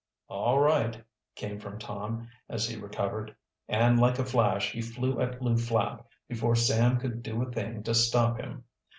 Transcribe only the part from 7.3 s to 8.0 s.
a thing to